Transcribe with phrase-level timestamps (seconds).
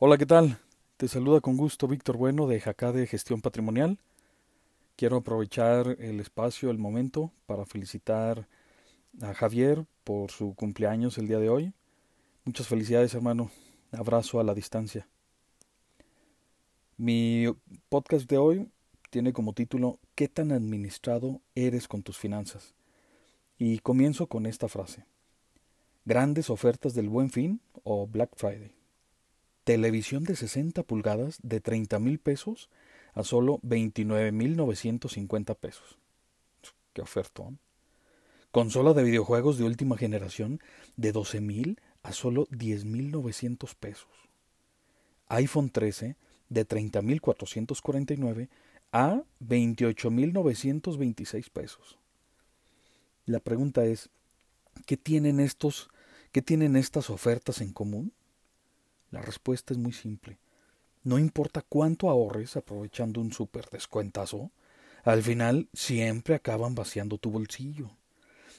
[0.00, 0.58] Hola, ¿qué tal?
[0.96, 4.00] Te saluda con gusto Víctor Bueno de Jacade Gestión Patrimonial.
[4.96, 8.48] Quiero aprovechar el espacio, el momento, para felicitar
[9.22, 11.72] a Javier por su cumpleaños el día de hoy.
[12.44, 13.52] Muchas felicidades, hermano.
[13.92, 15.06] Abrazo a la distancia.
[16.96, 17.46] Mi
[17.88, 18.68] podcast de hoy
[19.10, 22.74] tiene como título ¿Qué tan administrado eres con tus finanzas?
[23.58, 25.06] Y comienzo con esta frase.
[26.04, 28.72] Grandes ofertas del buen fin o Black Friday.
[29.64, 32.68] Televisión de 60 pulgadas de 30 mil pesos
[33.14, 35.98] a solo 29 mil 950 pesos.
[36.92, 37.58] Qué ofertón.
[38.50, 40.60] Consola de videojuegos de última generación
[40.96, 44.08] de 12 mil a solo 10 mil 900 pesos.
[45.28, 46.16] iPhone 13
[46.50, 48.50] de 30 mil 449
[48.92, 51.98] a 28 mil 926 pesos.
[53.24, 54.10] La pregunta es,
[54.84, 55.88] ¿qué tienen estos,
[56.32, 58.12] qué tienen estas ofertas en común?
[59.14, 60.40] La respuesta es muy simple.
[61.04, 64.50] No importa cuánto ahorres aprovechando un super descuentazo,
[65.04, 67.92] al final siempre acaban vaciando tu bolsillo.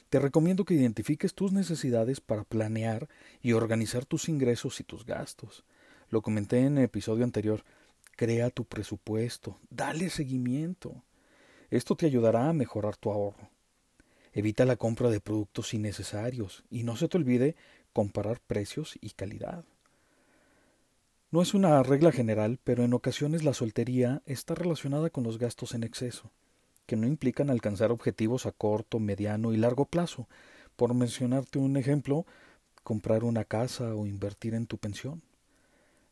[0.08, 3.06] Te recomiendo que identifiques tus necesidades para planear
[3.42, 5.62] y organizar tus ingresos y tus gastos.
[6.08, 7.62] Lo comenté en el episodio anterior.
[8.16, 11.04] Crea tu presupuesto, dale seguimiento.
[11.68, 13.50] Esto te ayudará a mejorar tu ahorro.
[14.32, 17.56] Evita la compra de productos innecesarios y no se te olvide
[17.92, 19.66] comparar precios y calidad.
[21.32, 25.74] No es una regla general, pero en ocasiones la soltería está relacionada con los gastos
[25.74, 26.30] en exceso,
[26.86, 30.28] que no implican alcanzar objetivos a corto, mediano y largo plazo.
[30.76, 32.26] Por mencionarte un ejemplo,
[32.84, 35.20] comprar una casa o invertir en tu pensión.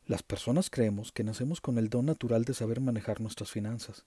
[0.05, 4.03] Las personas creemos que nacemos con el don natural de saber manejar nuestras finanzas.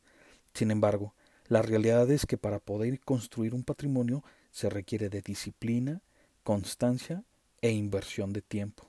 [0.53, 1.15] Sin embargo,
[1.49, 6.03] la realidad es que para poder construir un patrimonio se requiere de disciplina,
[6.45, 7.25] constancia
[7.63, 8.85] e inversión de tiempo.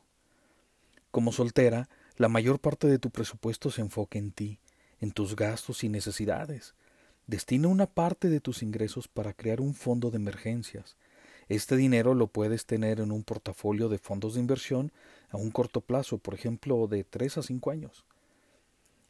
[1.11, 1.87] Como soltera,
[2.19, 4.59] la mayor parte de tu presupuesto se enfoca en ti,
[4.99, 6.75] en tus gastos y necesidades.
[7.27, 10.97] Destina una parte de tus ingresos para crear un fondo de emergencias.
[11.47, 14.91] Este dinero lo puedes tener en un portafolio de fondos de inversión
[15.29, 18.03] a un corto plazo, por ejemplo, de tres a cinco años.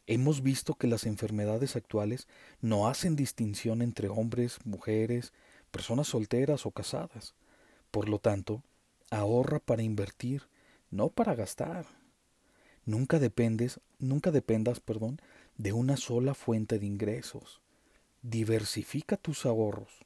[0.06, 2.28] Hemos visto que las enfermedades actuales
[2.60, 5.32] no hacen distinción entre hombres, mujeres,
[5.72, 7.34] personas solteras o casadas.
[7.90, 8.62] Por lo tanto,
[9.10, 10.44] ahorra para invertir,
[10.92, 11.99] no para gastar.
[12.86, 15.20] Nunca dependes, nunca dependas, perdón,
[15.58, 17.60] de una sola fuente de ingresos.
[18.22, 20.04] Diversifica tus ahorros.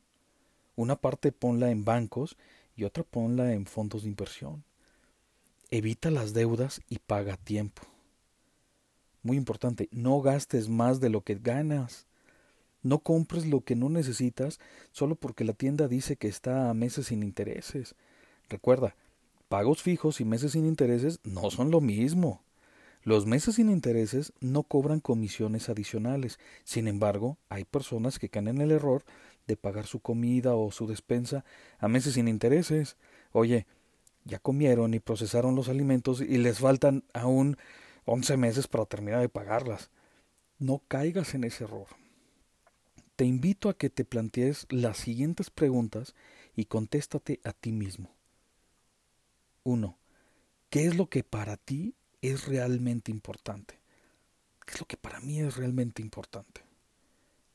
[0.76, 2.36] Una parte ponla en bancos
[2.76, 4.64] y otra ponla en fondos de inversión.
[5.70, 7.82] Evita las deudas y paga a tiempo.
[9.22, 12.06] Muy importante, no gastes más de lo que ganas.
[12.82, 14.60] No compres lo que no necesitas
[14.92, 17.94] solo porque la tienda dice que está a meses sin intereses.
[18.50, 18.94] Recuerda,
[19.48, 22.44] pagos fijos y meses sin intereses no son lo mismo.
[23.04, 26.38] Los meses sin intereses no cobran comisiones adicionales.
[26.65, 29.04] Sin embargo, hay personas que caen en el error
[29.47, 31.44] de pagar su comida o su despensa
[31.78, 32.97] a meses sin intereses.
[33.32, 33.66] Oye,
[34.25, 37.59] ya comieron y procesaron los alimentos y les faltan aún
[38.06, 39.91] once meses para terminar de pagarlas.
[40.59, 41.88] No caigas en ese error.
[43.16, 46.14] Te invito a que te plantees las siguientes preguntas
[46.56, 48.10] y contéstate a ti mismo.
[49.62, 49.98] 1.
[50.70, 51.94] ¿Qué es lo que para ti
[52.28, 53.78] es realmente importante?
[54.64, 56.62] ¿Qué es lo que para mí es realmente importante?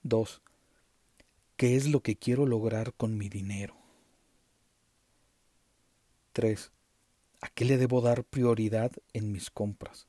[0.04, 0.42] Dos,
[1.58, 3.76] ¿qué es lo que quiero lograr con mi dinero?
[6.34, 6.72] Tres,
[7.42, 10.08] ¿a qué le debo dar prioridad en mis compras?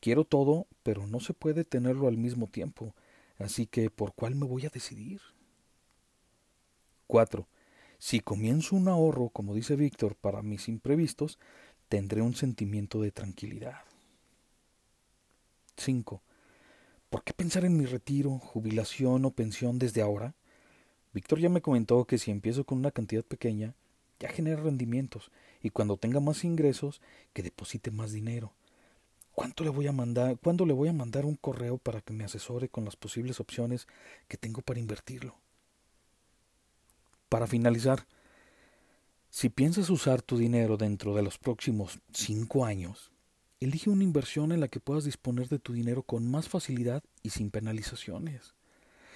[0.00, 2.94] Quiero todo, pero no se puede tenerlo al mismo tiempo,
[3.38, 5.22] así que ¿por cuál me voy a decidir?
[7.06, 7.48] Cuatro,
[7.98, 11.38] si comienzo un ahorro, como dice Víctor, para mis imprevistos,
[11.94, 13.82] tendré un sentimiento de tranquilidad.
[15.76, 16.20] 5.
[17.08, 20.34] ¿Por qué pensar en mi retiro, jubilación o pensión desde ahora?
[21.12, 23.74] Víctor ya me comentó que si empiezo con una cantidad pequeña,
[24.18, 25.30] ya genera rendimientos
[25.62, 27.00] y cuando tenga más ingresos,
[27.32, 28.52] que deposite más dinero.
[29.32, 32.24] ¿Cuánto le voy a mandar, ¿Cuándo le voy a mandar un correo para que me
[32.24, 33.86] asesore con las posibles opciones
[34.26, 35.36] que tengo para invertirlo?
[37.28, 38.04] Para finalizar,
[39.34, 43.10] si piensas usar tu dinero dentro de los próximos cinco años,
[43.58, 47.30] elige una inversión en la que puedas disponer de tu dinero con más facilidad y
[47.30, 48.54] sin penalizaciones.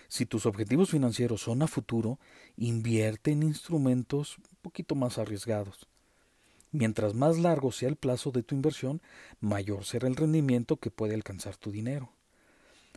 [0.09, 2.19] Si tus objetivos financieros son a futuro,
[2.57, 5.87] invierte en instrumentos un poquito más arriesgados.
[6.73, 9.01] Mientras más largo sea el plazo de tu inversión,
[9.39, 12.13] mayor será el rendimiento que puede alcanzar tu dinero.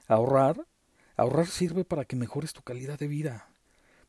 [0.07, 0.65] Ahorrar,
[1.17, 3.53] ahorrar sirve para que mejores tu calidad de vida.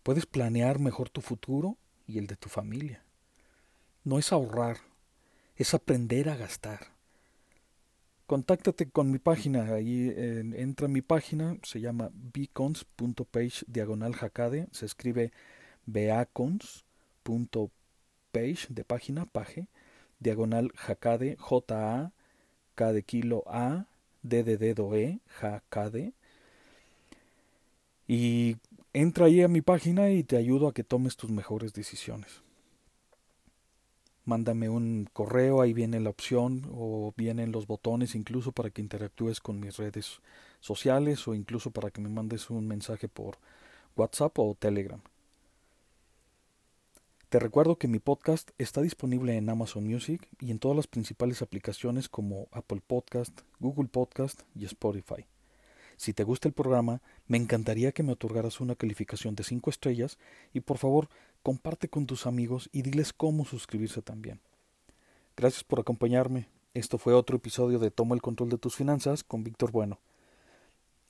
[0.03, 1.77] Puedes planear mejor tu futuro
[2.07, 3.03] y el de tu familia.
[4.05, 4.79] No es ahorrar,
[5.57, 6.81] es aprender a gastar.
[8.33, 9.75] contáctate con mi página.
[9.75, 14.69] Ahí entra a mi página, se llama beacons.page diagonal jacade.
[14.73, 15.33] Se escribe
[15.85, 16.83] beacons.page
[18.71, 19.67] de página, page,
[20.19, 22.13] diagonal jacade, J-A,
[22.75, 23.87] K de kilo A,
[24.23, 26.15] D de dedo E, jacade.
[28.09, 28.57] Y
[28.93, 32.43] entra ahí a mi página y te ayudo a que tomes tus mejores decisiones
[34.25, 39.41] mándame un correo, ahí viene la opción o vienen los botones incluso para que interactúes
[39.41, 40.21] con mis redes
[40.61, 43.39] sociales o incluso para que me mandes un mensaje por
[43.97, 45.01] WhatsApp o Telegram.
[47.29, 51.41] Te recuerdo que mi podcast está disponible en Amazon Music y en todas las principales
[51.41, 55.25] aplicaciones como Apple Podcast, Google Podcast y Spotify.
[56.03, 60.19] Si te gusta el programa, me encantaría que me otorgaras una calificación de 5 estrellas
[60.53, 61.09] y por favor
[61.45, 64.41] comparte con tus amigos y diles cómo suscribirse también.
[65.37, 66.49] Gracias por acompañarme.
[66.75, 70.01] Esto fue otro episodio de Toma el control de tus finanzas con Víctor Bueno.